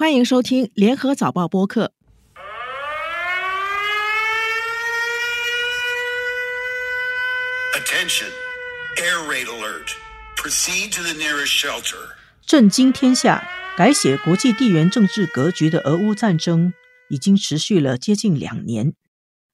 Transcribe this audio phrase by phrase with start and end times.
[0.00, 1.92] 欢迎收听联合早报播客。
[7.74, 8.30] Attention!
[8.96, 9.90] Air raid alert.
[10.38, 11.98] Proceed to the nearest shelter.
[12.46, 16.72] 震惊天下、改写国际地缘政治格局的俄乌战争
[17.10, 18.94] 已经持续了接近两年。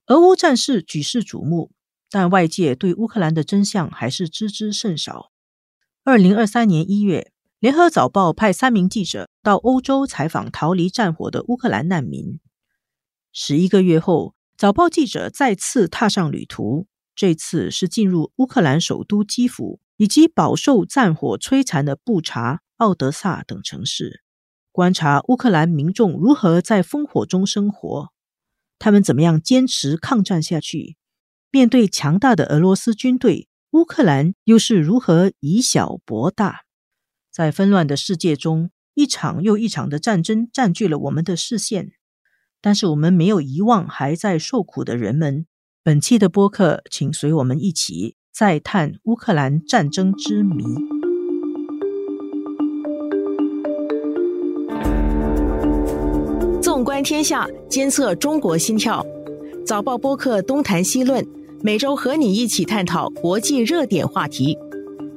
[0.06, 1.72] 俄乌战事举世瞩目，
[2.08, 5.32] 但外界对乌克兰的真相还是知之甚少。
[6.04, 12.38] 二零二三年一月，联合早报派三名记者到欧洲采访逃离战火的乌克兰难民。
[13.32, 24.22] 十一个月后，早报记者再次踏上旅途，这次是进入乌克兰首都基辅以及饱受战火摧残的布查、奥德萨等城市，
[24.70, 28.10] 观察乌克兰民众如何在烽火中生活，
[28.78, 30.98] 他们怎么样坚持抗战下去。
[31.50, 36.65] 面对强大的俄罗斯军队，乌克兰又是如何以小博大？
[37.36, 41.90] 在纷乱的世界中，一场又一场的战争占据了我们的视线，
[42.62, 45.44] 但是我们没有遗忘还在受苦的人们。
[45.84, 50.64] 本期的播客，请随我们一起再探乌克兰战争之谜。
[56.62, 59.04] 纵观天下，监测中国心跳。
[59.66, 61.22] 早报播客东谈西论，
[61.62, 64.56] 每周和你一起探讨国际热点话题。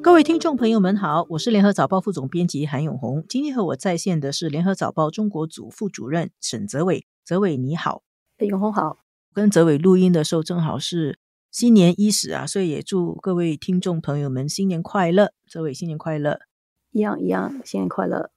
[0.02, 3.26] 各位听众朋友们好，我是联合早报副总编辑韩永红。
[3.28, 7.06] 今天和我在线的是联合早报中国组副主任沈泽伟。
[7.26, 8.02] 泽伟你好，
[8.38, 9.00] 永红好。
[9.34, 11.20] 跟泽伟录音的时候正好是
[11.52, 15.34] 新年伊始啊，所以也祝各位听众朋友们新年快乐。
[15.46, 16.40] 泽伟新年快乐，
[16.92, 18.32] 一样一样，新年快乐。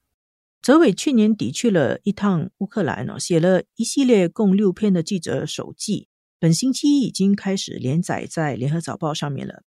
[0.61, 6.09] 泽伟去年底去了一趟乌克兰哦，写了一系列共六篇的记者手记，
[6.41, 9.63] 本星期已经开始连载在联合早报上面了。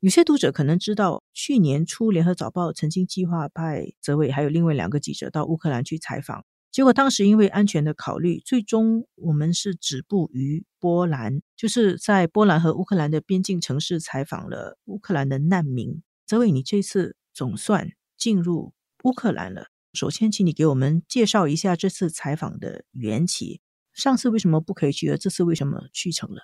[0.00, 16.02] 有些读者可能知道，去年初联合早报曾经计划派泽伟还有另外两个记者到乌克兰去采访，结果当时因为安全的考虑，最终我们是止步于波兰，就是在波兰和乌克兰的边境城市采访了乌克兰的难民。
[16.26, 18.72] 泽伟，你这次总算进入
[19.04, 19.66] 乌克兰了。
[19.92, 23.60] 首先，请你给我们介绍一下这次采访的缘起。
[23.92, 26.40] 上次为什么不可以去，而这次为什么去成了？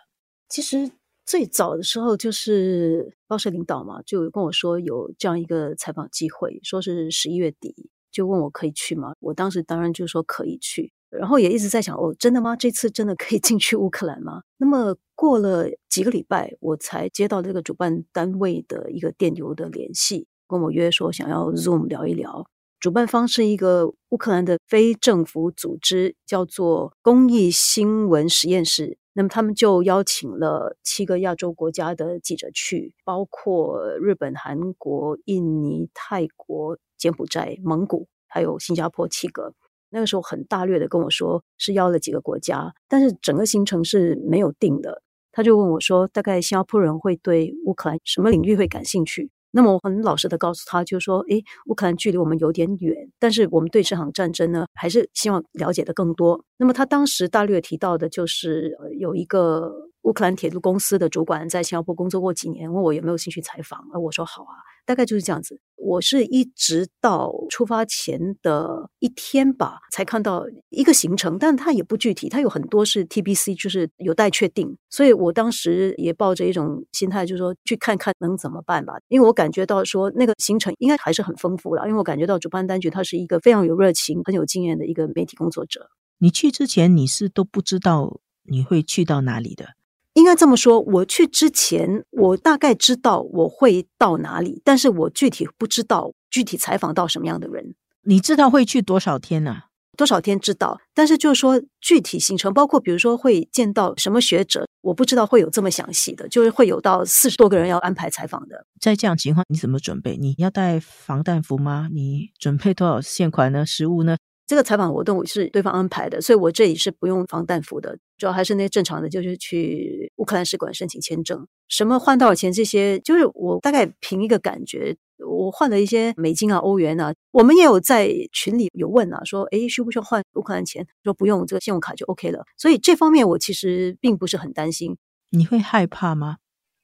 [0.47, 0.91] 其实
[1.27, 9.13] 最早的时候，就是报社领导嘛，就跟我说有这样一个采访机会，说是十一月底，就问我可以去吗？
[9.19, 12.55] 我当时当然就说可以去，然后也一直在想，哦，真的吗？
[12.55, 14.43] 这次真的可以进去乌克兰吗？
[14.57, 22.47] 那么过了几个礼拜，我才接到这个主办单位的一个电邮的联系，跟我约说想要 Zoom 聊一聊。
[22.79, 28.99] 主办方是一个乌克兰的非政府组织，叫做公益新闻实验室。
[29.19, 39.55] 那么他们就邀请了七个亚洲国家的记者去，包括日本、韩国、印尼、泰国、柬埔寨、蒙古，还有新加坡七个。
[39.89, 45.03] 那个时候很大略的跟我说是邀了几个国家，但是整个行程是没有定的。
[45.33, 49.31] 他就问我说，大概新加坡人会对乌克兰什么领域会感兴趣？
[49.51, 56.45] 那么我很老实的告诉他，就是说，诶，乌克兰距离我们有点远，但是我们对这场战争呢，还是希望了解的更多。
[56.59, 59.73] 那么他当时大略提到的就是，呃、有一个
[60.07, 64.55] 乌克兰铁路公司的主管在新加坡工作过几年，问我有没有兴趣采访，而我说好啊，
[64.87, 65.61] 大概就是这样子。
[65.75, 74.79] 我是一直到出发前的一天吧，才看到一个行程，但它也不具体，它有很多是 TBC，就是有待确定。
[74.91, 85.91] 所以我当时也抱着一种心态，就是说去看看能怎么办吧，因为我感觉到说那个行程应该还是很丰富了，因为我感觉到主办单局他是一个非常有热情、很有经验的一个媒体工作者。
[86.19, 89.75] 你去之前你是都不知道你会去到哪里的？
[90.17, 97.75] 应该这么说，我去之前，我大概知道我会到哪里，但是我具体不知道具体采访到什么样的人。
[98.03, 99.63] 你知道会去多少天呢、啊？
[99.95, 108.65] 多少天知道，但是就是说具体行程，包括比如说会见到什么学者，我不知道会有这么详细的，就是会有到四十多个人要安排采访的。
[108.81, 110.17] 在这样情况，你怎么准备？
[110.17, 111.91] 你要带防弹服吗？
[111.93, 113.67] 你准备多少现款呢？
[113.67, 114.17] 食物呢？
[114.47, 130.87] 这个采访活动是对方安排的，所以我这里是不用防弹服的，主要还是那正常的，就是去乌克兰使馆申请签证，什么换多少钱这些，就是我大概凭一个感觉，我换了一些美金啊、欧元啊，我们也有在群里有问啊，说诶需不需要换乌克兰钱？
[131.05, 134.97] 说不用，这个信用卡就 OK 了，所以这方面我其实并不是很担心。
[135.31, 136.37] 你会害怕吗？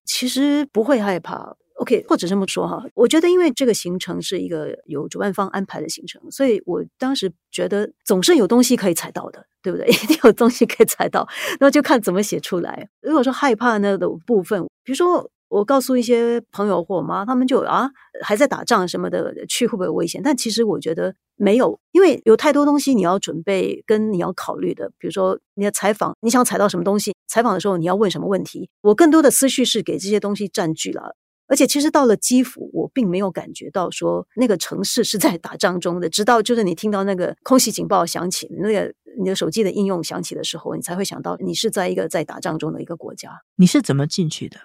[0.05, 1.57] 其实不会害怕。
[1.83, 9.89] OK，或者这么说哈，我觉得因为这个行程是一个由主办方安排的行程，所以我当时觉得总是有东西可以踩到的，对不对？
[9.91, 11.27] 一定有东西可以踩到，
[11.59, 12.89] 那就看怎么写出来。
[13.01, 17.91] 如果说害怕那的部分，比如说我告诉一些朋友或我妈，他们就啊
[18.23, 20.23] 还在打仗什么的，去会不会危险？
[20.23, 24.89] 但其实我觉得没有，因为有太多东西你要准备跟你要考虑的。
[24.99, 27.13] 比如说你的采访，你想采到什么东西？
[27.27, 28.71] 采访的时候你要问什么问题？
[28.83, 31.17] 我更多的思绪是给这些东西占据了。
[31.53, 36.09] 而且其实到了基辅，我并没有感觉到说那个城市是在打仗中的。
[36.09, 43.43] 直到就是你听到那个空袭警报响起，那个你的手机的应用响起的时候，你才会想到你是在一个在打仗中的一个国家。
[43.57, 44.59] 你是怎么进去的？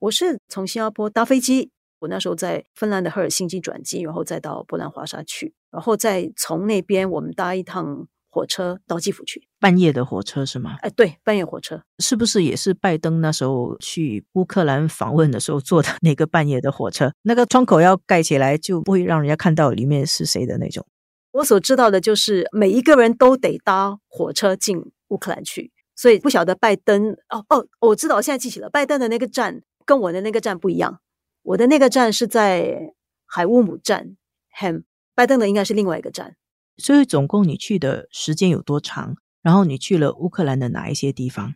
[0.00, 9.46] 我是从新加坡搭飞机，我那时候在芬兰的赫尔辛基转机，然后再到波兰华沙去，然后再从那边我们搭一趟火车到基辅去。
[9.60, 10.78] 半夜的火车是吗？
[10.80, 17.12] 哎，对，半夜火车是不是也是拜登那时候去乌克兰访问的时候坐的那个半夜的火车？
[17.22, 20.84] 那个窗口要盖起来，就不会让人家看到里面是谁的那种。
[21.32, 29.62] 我所知道的就是每一个人都得搭火车进乌克兰去，所以不晓得拜登哦哦，我知道，我现在记起了拜登的那个站。
[29.84, 31.00] 跟我的那个站不一样，
[31.42, 32.94] 我的那个站是在
[33.26, 34.16] 海乌姆站
[34.60, 36.36] ，Ham，拜登的应该是另外一个站。
[36.76, 39.16] 所以总共你去的时间有多长？
[39.42, 41.54] 然后你去了乌克兰的哪一些地方？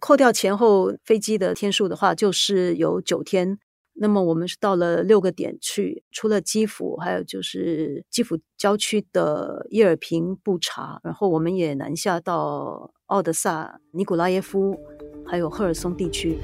[0.00, 3.58] 扣掉前后飞机的天数的话，就是有九天。
[3.98, 14.78] 那么我们是到了六个点去，除了基辅，还有就是基辅郊区的伊尔平、布查，然后我们也南下到奥德萨、尼古拉耶夫，
[15.26, 16.36] 还有赫尔松地区。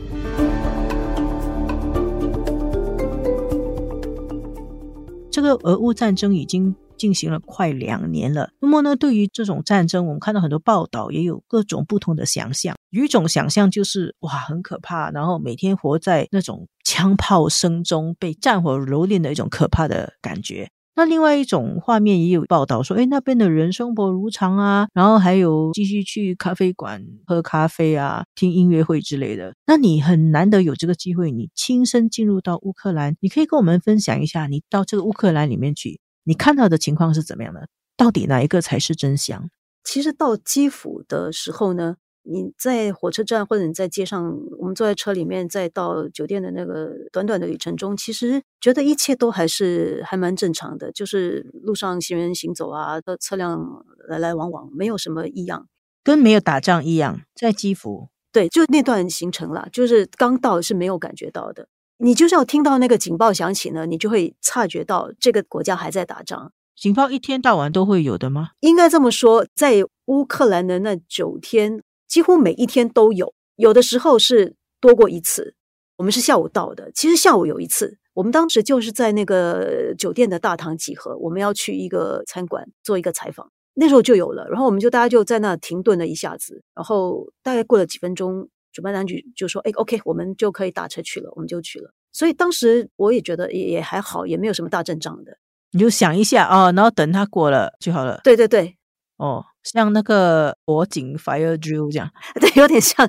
[5.31, 8.51] 这个俄乌战争已经进行了快两年了。
[8.61, 12.77] 那么呢，对于这种战争，我们看到很多报道，也有各种不同的想象。
[12.91, 20.71] 有一种想象就是哇，很可怕，然后每天活在那种枪炮声中，被战火蹂躏的一种可怕的感觉。
[20.95, 29.55] 那另外一种画面也有报道说，哎，那边的人生活如常啊，然后还有继续去咖啡馆喝咖啡啊，听音乐会之类的。
[29.67, 37.69] 那你很难得有这个机会，你亲身进入到乌克兰，你可以跟我们分享一下，你到这个乌克兰里面去，你看到的情况是怎么样的？
[37.97, 39.49] 到底哪一个才是真相？
[39.85, 41.97] 其实到基辅的时候呢？
[42.25, 55.67] 你在火车站或者你在街上，我们坐在车里面，再到酒店的那个短短的旅程中，其实觉得一切都还是还蛮正常的，就是路上行人行走啊，的车辆来来往往，没有什么异样，
[56.05, 57.23] 跟没有打仗一样。
[57.35, 61.67] 在基辅，对，就那段行程啦，就是刚到是没有感觉到的。
[62.05, 66.53] 你就是要听到那个警报响起呢，你就会察觉到这个国家还在打仗。
[66.75, 68.49] 警报一天到晚都会有的吗？
[68.59, 71.81] 应该这么说，在乌克兰的那九天。
[72.09, 75.55] 几乎每一天都有，有的时候是多过一次。
[75.97, 84.47] 我们是下午到的，其实下午有一次，我们当时就是在那个酒店的大堂集合，我们要去一个餐馆做一个采访，那时候就有了。
[84.51, 91.93] 然后我们就大家就在那停顿了一下子，然后大概过了几分钟，主办单局就说：“哎，OK，我们就可以打车去了。”我们就去了。
[92.11, 95.39] 所以当时我也觉得也也还好，也没有什么大阵仗的。
[95.73, 98.21] 你就想一下啊，然后等他过了就好了。
[98.25, 98.77] 对对对。
[99.17, 102.11] 哦，像那个火警 fire drill 这样，
[102.41, 103.09] 对，有点像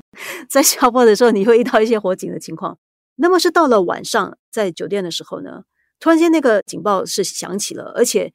[0.50, 2.78] 在下坡的时候你会遇到一些火警的情况。
[3.16, 5.64] 那么是到了晚上在酒店的时候呢，
[6.00, 8.32] 突然间那个警报是响起了，而且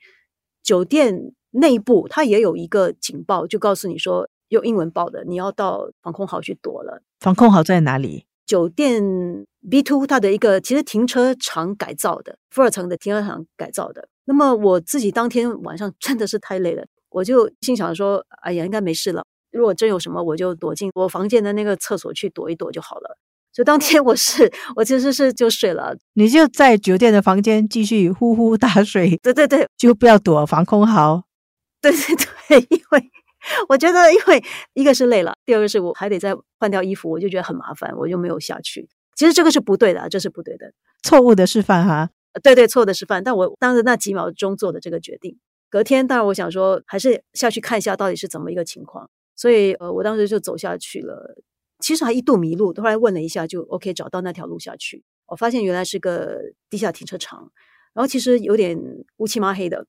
[0.62, 7.02] 酒店内部它也有一个警报，就告诉你说用英文报的，你要到防空壕去躲了。
[7.20, 8.26] 防空壕在哪里？
[8.46, 9.02] 酒店
[9.68, 14.08] B two 它的一个其实停车场改造的，负二层的停车场改造的。
[14.24, 16.84] 那么我自己当天晚上真的是太累了。
[17.10, 19.24] 我就心想说：“哎呀，应该没事了。
[19.50, 23.18] 如果真有什么，我就躲进我房间的那个厕所去躲一躲就好了。”
[23.52, 25.96] 所以当天我是我其实是就睡了。
[26.14, 29.16] 你就在酒店的房间继续呼呼大睡。
[29.22, 31.24] 对对对，就不要躲防空壕。
[31.80, 33.10] 对对对，因为
[33.68, 34.42] 我觉得，因为
[34.74, 38.88] 一个是累了，第二个是我还得再换掉衣服，我就觉得很麻烦，我就没有下去。
[39.16, 42.10] 其实这个是不对的，这是不对的，错误的示范哈。
[42.42, 43.24] 对对，错误的示范。
[43.24, 45.38] 但我当时那几秒钟做的这个决定。
[45.70, 49.10] 隔天，当然我想说，还是下去看一下到底是怎么一个情况。
[49.34, 51.36] 所以，呃，我当时就走下去了。
[51.80, 55.04] 其实还一度迷路，后来问了一下，就 OK 找到那条路下去。
[55.26, 56.40] 我发现原来是个
[56.70, 57.50] 地下停车场，
[57.92, 58.78] 然后其实有点
[59.18, 59.86] 乌漆麻黑的。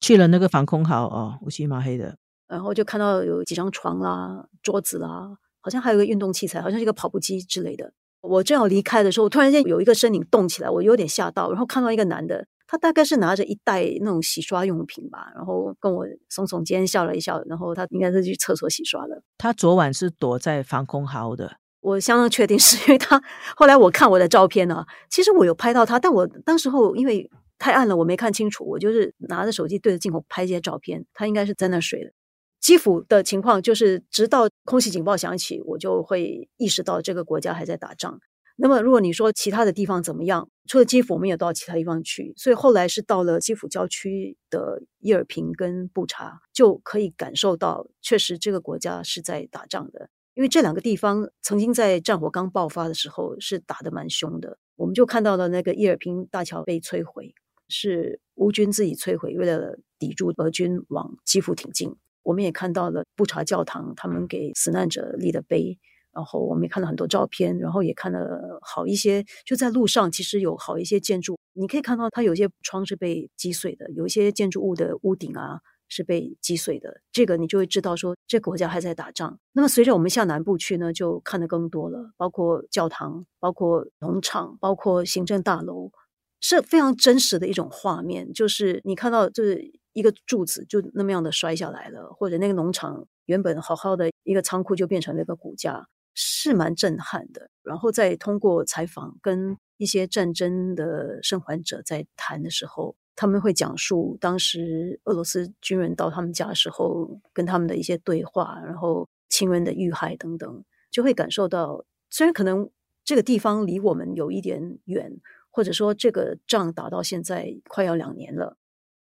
[0.00, 2.16] 去了那个防空壕哦，乌漆麻黑的。
[2.48, 7.92] 然后就看到有几张床啦、桌子啦，好像还有个运动器材，好像是一个跑步机之类的。
[8.20, 12.46] 我正要离开的时候，突然间有一个身影动起来，我有点吓到，然后看到一个男的。
[12.70, 19.22] 他大概是拿着一袋那种洗刷用品吧，然后跟我耸耸肩笑了一笑，然后他应该是去厕所洗刷了。
[19.38, 23.22] 他昨晚是躲在防空壕的，我相当确定是因为他
[23.56, 31.06] 后来我看我的照片呢，其实我有拍到他，但我当时候因为太暗了，我没看清楚，我就是拿着手机对着镜头拍一些照片。
[31.14, 32.12] 他应该是在那睡的。
[32.60, 38.20] 基辅的情况就是，直到空袭警报响起，我就会意识到这个国家还在打仗。
[38.60, 42.34] 那么如果你说其他的地方怎么样，除了基辅，我们也到其他地方去。
[42.36, 50.10] 所以后来是到了基辅郊区的伊尔平跟布查，就可以感受到，确实这个国家是在打仗的。
[50.34, 54.58] 因为这两个地方曾经在战火刚爆发的时候是打得蛮凶的。
[54.74, 57.34] 我们就看到了那个伊尔平大桥被摧毁，
[57.68, 61.94] 是乌军自己摧毁，为了抵住俄军往基辅挺进。
[62.28, 65.78] 我们也看到了布查教堂，他们给死难者立的碑。
[66.12, 79.38] 然后我们也看到很多照片，然后也看了好一些，就在路上其实有好一些建筑，你可以看到它有些窗是被击碎的，有一些建筑物的屋顶啊是被击碎的，这个你就会知道说这国家还在打仗。
[79.52, 85.92] 那么随着我们向南部去呢，就看得更多了，包括教堂、包括农场、包括行政大楼，
[86.40, 95.88] 是非常真实的一种画面，就是你看到就是一个柱子就那么样的摔下来了，或者那个农场原本好好的一个仓库就变成了一个骨架。
[96.20, 112.68] 是蛮震撼的，然后再通过采访跟一些战争的生还者在谈的时候，他们会讲述当时俄罗斯军人到他们家的时候跟他们的一些对话，然后亲人的遇害等等，就会感受到，虽然可能
[113.04, 115.20] 这个地方离我们有一点远，
[115.52, 118.56] 或者说这个仗打到现在快要两年了，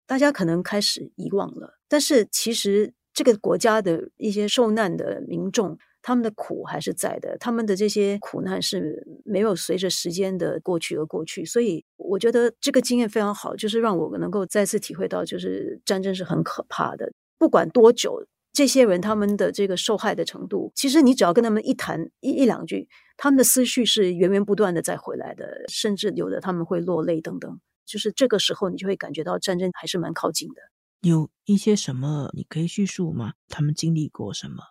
[0.08, 5.78] 大家可能开始遗忘了，但是其实这个国家的一些受难的民众。
[6.08, 17.12] 他们的苦还是在的，他们的这些苦难是没有随着时间的过去而过去，所以我觉得这个经验非常好，就是让我能够再次体会到，就是战争是很可怕的。
[17.40, 27.60] 不管多久，这些人他们的这个受害的程度，其实你只要跟他们一谈一一两句，他们的思绪是源源不断的再回来的，甚至有的他们会落泪等等。
[27.86, 30.62] 就是这个时候，你就会感觉到战争还是蛮靠近的。
[31.02, 33.34] 有一些什么你可以叙述吗？
[33.48, 34.64] 他们经历过什么？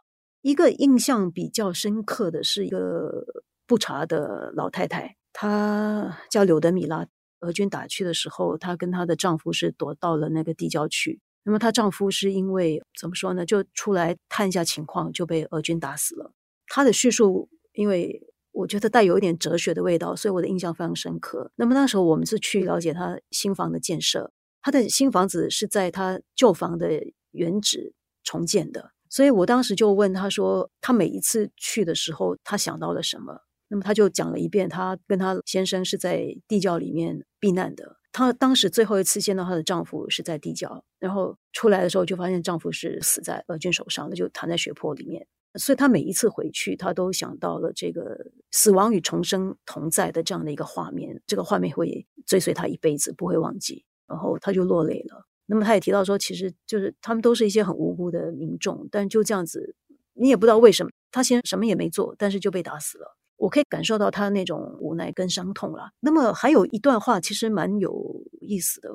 [0.43, 3.25] 一个印象比较深刻的是一个
[3.67, 7.07] 布查的老太太，她叫柳德米拉。
[7.41, 11.21] 俄军打去的时候，她跟她的丈夫是躲到了那个地窖去。
[11.43, 13.45] 那么她丈夫是因为怎么说呢？
[13.45, 16.33] 就出来探一下情况，就被俄军打死了。
[16.67, 18.23] 她的叙述，因为
[18.55, 21.51] 我觉得带有一点哲学的味道，所以我的印象非常深刻。
[21.57, 24.33] 那么那时候我们是去了解她新房的建设，
[24.63, 26.89] 她的新房子是在她旧房的
[27.33, 27.93] 原址
[28.23, 28.93] 重建的。
[29.11, 37.97] 所以我当时就问他说：“他每一次去的时候，他想到了什么？”那么他就讲了一遍，他跟他先生是在地窖里面避难的。
[38.13, 45.27] 她当时最后一次见到她的丈夫是在地窖，然后出来的时候就发现丈夫是死在俄军手上的，就躺在血泊里面。
[45.57, 53.85] 所以他每一次回去，他都想到了这个死亡与重生同在的这样的一个画面，这个画面会追随他一辈子，不会忘记。
[54.07, 55.27] 然后他就落泪了。
[55.47, 59.75] 那么他也提到说，其实就是他们都是一些很无辜的民众，但就这样子，
[60.13, 63.17] 你也不知道为什么他先什么也没做，但是就被打死了。
[63.37, 65.91] 我可以感受到他那种无奈跟伤痛了。
[66.01, 68.91] 那么还有一段话其实蛮有意思的。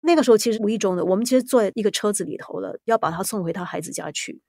[0.00, 4.40] 那个时候其实无意中的，我们其实坐在一个车子里头了，要把他送回他孩子家去。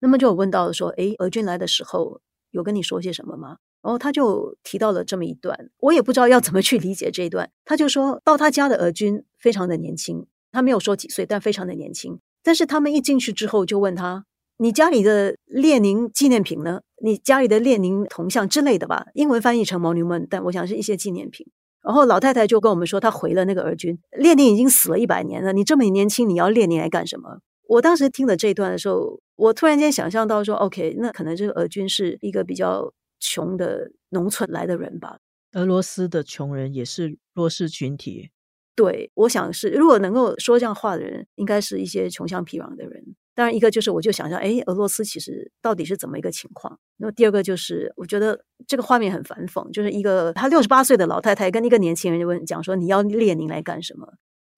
[0.00, 3.56] 那么就有问到说，诶，俄军来的时候有跟你说些什么吗？
[3.82, 7.50] 然后他就提到了这么一段，我也不知道要怎么去理解这一段。
[7.64, 10.26] 他就说到他家的俄军非常的年轻。
[10.50, 12.18] 他没有说几岁，但非常的年轻。
[12.42, 14.24] 但是他们一进去之后，就问他
[14.58, 16.80] ：“你家里的列宁纪念品呢？
[17.02, 21.46] 你家里的列宁铜像之类的吧？”英文翻译成 “monument”，但我想是一些纪念品。
[21.82, 25.52] 然后老太太就跟我们说，她回了那个俄军，列宁已经死了一百年了。
[25.52, 27.40] 你这么年轻，你要列宁来干什么？
[27.68, 35.18] 我当时听了这一段的时候，我突然间想象到说：“OK，那可能这个俄军是一个比较穷的农村来的人吧？
[35.52, 38.30] 俄罗斯的穷人也是弱势群体。”
[38.74, 43.16] 对，我想是，如果能够说这样话的人，应该是一些穷乡僻壤的人。
[43.34, 46.78] 当然，一个就是我就想象，哎，俄罗斯其实到底是怎么一个情况？
[46.96, 54.14] 那么第二个就是，我觉得这个画面很反讽，就是一个他六十八岁的老太太跟一个年轻人就问讲说：“你要列宁来干什么？”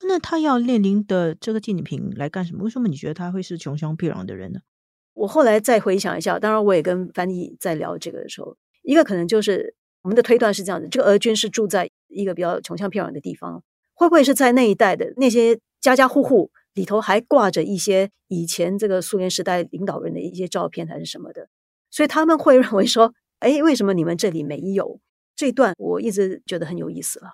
[0.07, 2.65] 那他要列宁的这个纪念品来干什么？
[2.65, 4.61] 为什么你觉得他会是穷乡僻壤的人呢？
[5.19, 13.63] 我后来再回想一下，当然我也跟翻译在聊这个的时候，一个可能就是我们的推断是这样子：这个俄军是住在一个比较穷乡僻壤的地方。
[13.95, 21.49] 会不会是在那一带的那些家家户户里头还挂着一些以前这个苏联时代领导人的一些照片还是什么的？
[21.91, 25.01] 所以他们会认为说：“哎，为什么你们这里没有？”
[25.35, 27.33] 这段我一直觉得很有意思了。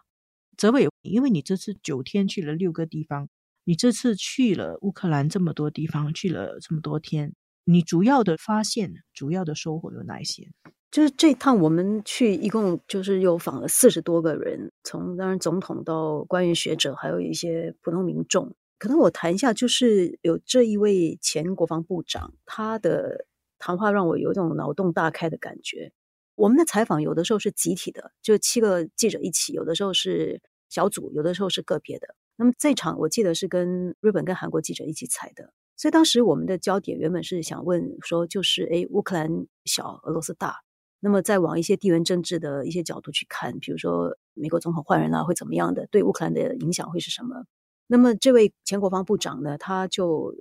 [0.56, 3.28] 泽伟，因为你这次九天去了六个地方，
[3.64, 10.48] 你这次去了乌克兰这么多地方，去了这么多天，你主要的发现、主要的收获有哪一些？
[10.90, 18.54] 就是这趟我们去，一共就是又访了四十多个人，从当然总统到官员学者，还有一些普通民众。
[18.78, 23.26] 可能我谈一下，就是有这一位前国防部长，他的
[23.58, 25.92] 谈话让我有一种脑洞大开的感觉。
[26.36, 32.14] 我们的采访有的时候是集体的，就七个记者一起；有的时候是小组，有的时候是个别的。
[32.36, 40.62] 那么这场我记得是跟日本跟韩国记者一起采的，所以当时我们的焦点原本是想问说，就是诶，乌克兰小，俄罗斯大，
[41.00, 47.44] 那么再往一些地缘政治的一些角度去看，比如说美国总统换人了会怎么样的，对乌克兰的影响会是什么？
[47.86, 50.34] 那么这位前国防部长呢，他就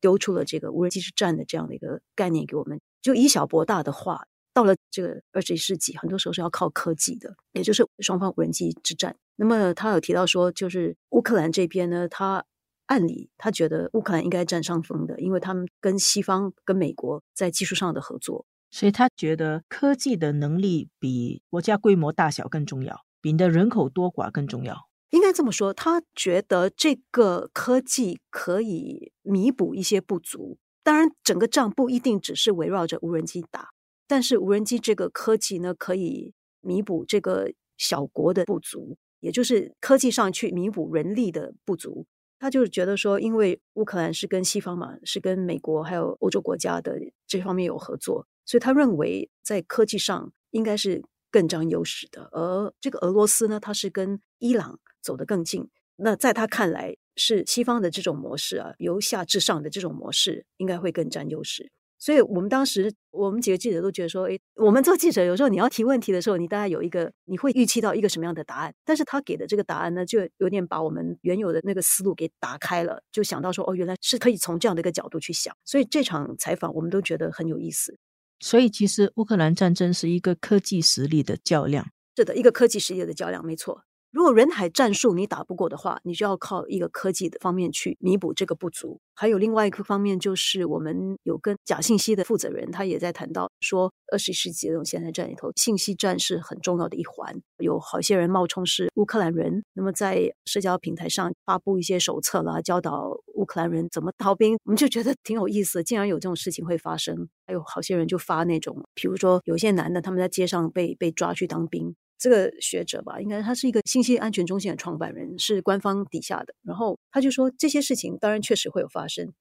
[0.00, 9.14] 丢出了这个无人机之战的这样的一个概念给我们，就以小博大的话，到了这个二十一世纪，很多时候是要靠科技的，也就是双方无人机之战。
[9.36, 12.44] 那么他有提到说，就是乌克兰这边呢，他
[12.88, 24.88] 按理他觉得乌克兰应该占上风的，因为他们跟西方、跟美国在技术上的合作，所以他觉得科技的能力比国家规模大小更重要，比你的人口多寡更重要。
[25.10, 30.58] 应该这么说，他觉得这个科技可以弥补一些不足。
[30.82, 33.70] 当然，整个仗不一定只是围绕着无人机打，
[34.06, 38.96] 但是无人机这个科技呢，可以弥补这个小国的不足。
[39.20, 42.06] 也就是科技上去弥补人力的不足，
[42.38, 52.28] 他就是觉得说，因为乌克兰是跟西方嘛，是跟美国还有欧洲国家的这方面有合作，所以他认为在科技上应该是更占优势的。
[52.32, 61.72] 而这个俄罗斯呢，它是跟伊朗走得更近，那在他看来是西方的这种模式啊，由下至上的这种模式应该会更占优势。
[61.98, 68.72] 所以我们当时，我们几个记者都觉得说，诶，我们做记者有时候你要提问题的时候，你大概有一个，你会预期到一个什么样的答案？
[68.84, 75.52] 但是他给的这个答案呢，就有点把我们原有的那个思路给打开了，就想到说，哦，原来是可以从这样的一个角度去想。
[75.64, 77.98] 所以这场采访我们都觉得很有意思。
[78.40, 81.84] 所以其实乌克兰战争是一个科技实力的较量，
[82.16, 83.82] 是的，一个科技实力的较量，没错。
[84.18, 89.00] 如果人海战术你打不过的话，你就要靠一个科技的方面去弥补这个不足。
[89.14, 97.40] 还有另外一个方面，就是我们有跟假信息的负责人，他也在谈到说，二十世纪这种现代战里头，信息战是很重要的一环。
[97.58, 104.58] 有好些人冒充是乌克兰人，那么在社交平台上发布一些手册啦，教导乌克兰人怎么逃兵。
[104.64, 107.28] 我们就觉得挺有意思，竟然有这种事情会发生。
[107.46, 111.94] 还有好些人就发那种，比如说有些男的他们在街上被被抓去当兵。
[112.18, 116.54] 这个学者吧，应该他是一个信息安全中心的创办人，是官方底下的。
[116.62, 119.32] 然后他就说，这些事情当然确实会有发生，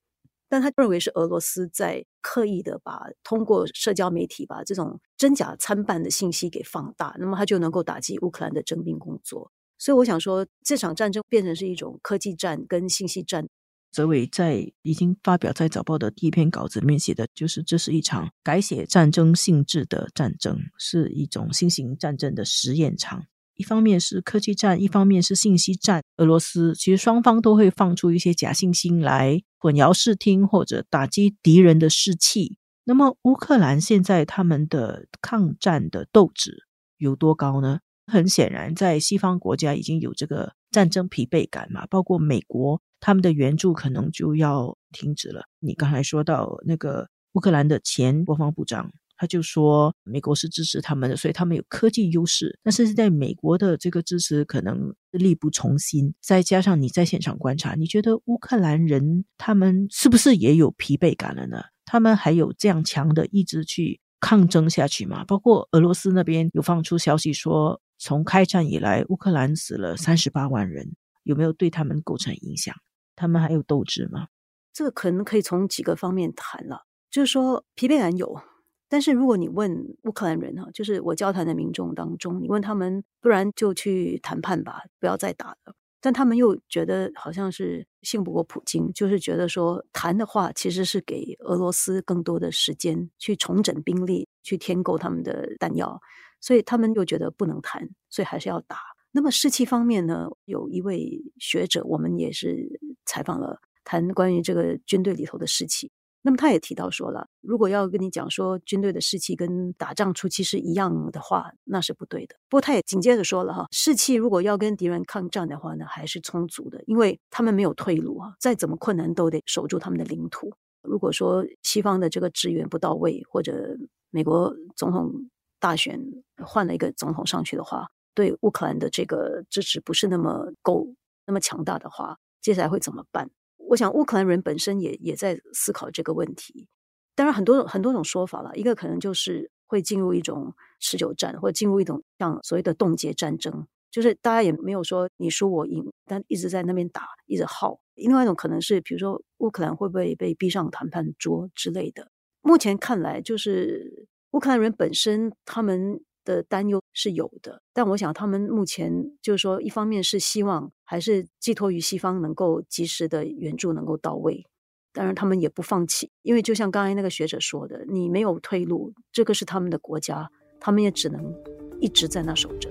[0.47, 9.51] 但他认为是俄罗斯在刻意的把通过社交媒体把这种真假参半的信息给放大，那么他就能够打击乌克兰的征兵工作。
[9.79, 13.47] 所以我想说，这场战争变成是一种科技战跟信息战。
[13.91, 23.25] 泽伟在已经发表在早报的第一篇稿子里面写的，就是这是一场改写战争性质的战争，是一种新型战争的实验场。
[23.55, 26.03] 一方面是科技战，一方面是信息战。
[26.17, 32.57] 俄罗斯其实双方都会放出一些假信息来混淆视听或者打击敌人的士气。
[32.83, 36.65] 那么乌克兰现在他们的抗战的斗志
[36.97, 37.79] 有多高呢？
[38.05, 42.79] 很显然，在西方国家已经有这个战争疲惫感嘛，包括美国。
[42.99, 45.43] 他们的援助可能就要停止了。
[45.59, 52.59] 你刚才说到那个乌克兰的前国防部长，他就说美国是支持他们的，所以他们有科技优势。
[52.63, 61.61] 但是在美国的这个支持可能力不从心，再加上你在现场观察，你觉得乌克兰人他们是不是也有疲惫感了呢？
[61.85, 65.23] 他们还有这样强的意志去抗争下去吗？
[65.25, 72.75] 包括俄罗斯那边有放出消息说，从开战以来，乌克兰死了三十八万人，有没有对他们构成影响？
[73.15, 74.27] 他们还有斗志吗？
[74.71, 76.85] 这个可能可以从几个方面谈了。
[77.09, 78.39] 就是说，疲惫感有，
[78.87, 85.73] 但是如果你问乌克兰人哈，就是我交谈的民众当中，你问他们，不然就去谈判吧，不要再打了。
[85.99, 95.99] 但他们又觉得好像是信不过普京，就是觉得说谈的话其实是给俄罗斯更多的时间去重整兵力，去添购他们的弹药，
[96.39, 98.77] 所以他们又觉得不能谈，所以还是要打。
[99.11, 100.27] 那么士气方面呢？
[100.45, 105.91] 有一位学者，我们也是采访了，谈关于这个军队里头的士气。
[106.21, 112.35] 那么他也提到说了，如果要跟你讲说军队的士气跟打仗初期是一样的话，那是不对的。
[112.49, 120.51] 不过他也紧接着说了哈，士气如果要跟敌人抗战的话呢，还是充足的，因为他们没有退路啊，再怎么困难都得守住他们的领土。
[120.81, 123.77] 如果说西方的这个支援不到位，或者
[124.09, 125.99] 美国总统大选
[126.45, 130.87] 换了一个总统上去的话，对乌克兰的这个支持不是那么够、
[131.25, 133.29] 那么强大的话，接下来会怎么办？
[133.69, 136.67] 我想乌克兰人本身也也在思考这个问题。
[137.15, 138.55] 当然，很多很多种说法了。
[138.55, 147.79] 一个可能就是会进入一种持久战，或者进入一种像所谓的冻结战争，就是大家也没有说你输我赢，但一直在那边打，一直耗。
[147.95, 152.11] 另外一种可能是，比如说乌克兰会不会被逼上谈判桌之类的。
[152.41, 154.07] 目前看来，就是。
[154.37, 164.45] 乌克兰人本身他们的担忧是有的，但我想他们目前就是说，一方面是希望还是寄托于西方能够及时的援助能够到位，
[164.93, 171.33] 当然他们也不放弃，因为就像刚才那个学者说的，你没有退路，这个是他们的国家，他们也只能
[171.79, 172.69] 一直在那守着。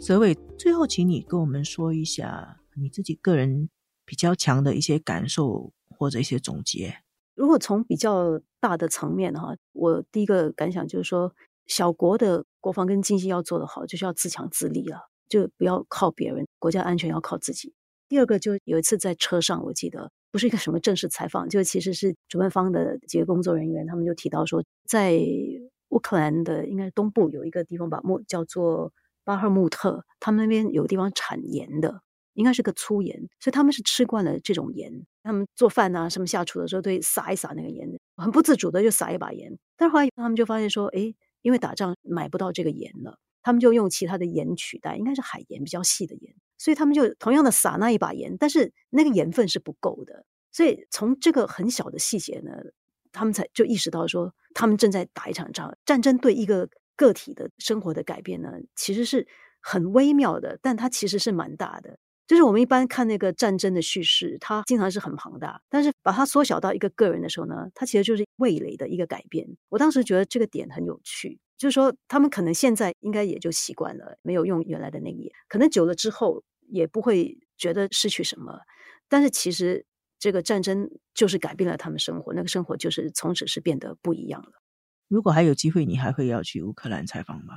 [0.00, 3.70] 泽伟，最后请你跟我们说一下你自己个人
[4.04, 6.94] 比较强的一些感受或者一些总结。
[7.34, 11.34] 如果从比较大的层面哈，我第一个感想就是说，
[11.66, 17.74] 小国的国防跟经济要做得好，就是要自强自立啊，就不要靠别人，国家安全要靠自己。
[18.08, 25.20] 第二个就有一次在车上，我记得不是一个什么正式采访，就其实是主办方的几个工作人员，他们就提到说，在
[25.90, 28.92] 乌克兰的应该东部有一个地方吧，莫叫做。
[29.22, 32.00] 巴赫穆特，他们那边有地方产盐的，
[32.34, 34.92] 应该是个粗盐，所以他们是吃惯了这种盐。
[35.22, 39.58] 他们做饭啊，什么下厨的时候都会撒一撒那个盐，很不自主的就撒一把盐。
[39.76, 46.34] 但是后来他们就发现说，哎，因为打仗买不到这个盐了，他们就用其他的盐取代，应该是海盐比较细的盐。
[46.58, 50.24] 所以他们就同样的撒那一把盐，但是那个盐分是不够的。
[50.52, 52.52] 所以从这个很小的细节呢，
[53.12, 56.68] 他们才就意识到说，他们正在打一场仗，战争对一个。
[56.96, 59.26] 个体的生活的改变呢，其实是
[59.62, 61.98] 很微妙的，但它其实是蛮大的。
[62.30, 69.48] 就是我们一般看那个战争的叙事，它经常是很庞大，但是把它缩小到一个个人的时候呢，它其实就是味蕾的一个改变。
[69.68, 78.60] 我当时觉得这个点很有趣，就是说他们可能现在应该也就习惯了，没有用原来的那个眼，可能久了之后也不会觉得失去什么。
[79.08, 79.84] 但是其实
[80.20, 84.52] 这个战争就是改变了他们生活，那个生活就是从此是变得不一样了。
[85.08, 87.54] 如果还有机会，你还会要去乌克兰采访吗？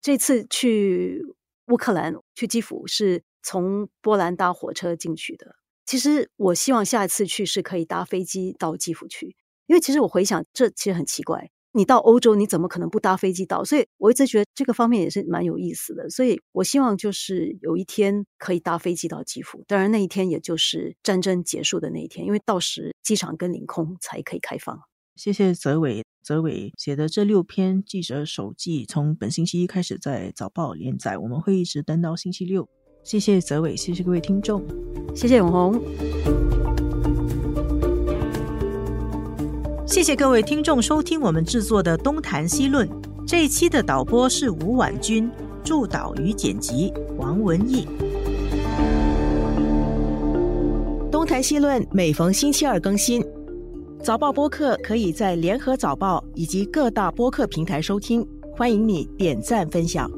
[0.00, 1.22] 这次去
[1.66, 5.56] 乌克兰去基辅是从波兰搭火车进去的。
[5.86, 13.64] 其实我希望下一次去是可以搭飞机到基辅去，因为其实我回想，这其实很奇怪，你到欧洲你怎么可能不搭飞机到？
[13.64, 16.10] 所以我一直觉得这个方面也是蛮有意思的。
[16.10, 24.78] 所以我希望就是有一天可以搭飞机到基辅，当然那一天也就是战争结束的那一天，因为到时机场跟领空才可以开放。
[25.16, 26.04] 谢谢泽伟。
[26.22, 32.68] 泽伟写的这六篇记者手记，从本星期一开始在早报连载，我们会一直登到星期六。
[33.02, 34.62] 谢谢泽伟，谢谢各位听众，
[35.14, 35.80] 谢谢永红，
[39.86, 42.86] 谢谢各位听众收听我们制作的《东谈西论》
[43.26, 45.30] 这一期的导播是吴婉君，
[45.64, 47.86] 助导与剪辑王文义。
[51.10, 53.24] 《东谈西论》每逢星期二更新。
[54.02, 60.08] 早报播客可以在联合早报以及各大播客平台收听，欢迎你点赞分享。